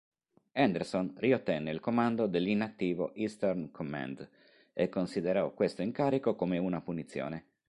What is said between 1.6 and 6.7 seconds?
il comando dell'inattivo "Eastern Command", e considerò questo incarico come